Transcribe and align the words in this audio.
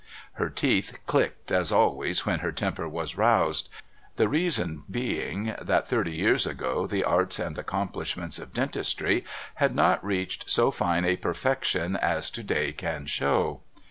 Her 0.33 0.49
teeth 0.49 0.97
clicked 1.05 1.51
as 1.51 1.71
always 1.71 2.25
when 2.25 2.39
her 2.39 2.51
temper 2.51 2.89
was 2.89 3.15
roused, 3.19 3.69
the 4.15 4.27
reason 4.27 4.83
being 4.89 5.53
that 5.61 5.87
thirty 5.87 6.09
years 6.13 6.47
ago 6.47 6.87
the 6.87 7.03
arts 7.03 7.37
and 7.37 7.55
accomplishments 7.55 8.39
of 8.39 8.51
dentistry 8.51 9.23
had 9.57 9.75
not 9.75 10.03
reached 10.03 10.49
so 10.49 10.71
fine 10.71 11.05
a 11.05 11.17
perfection 11.17 11.95
as 11.97 12.31
to 12.31 12.41
day 12.41 12.73
can 12.73 13.05
show. 13.05 13.61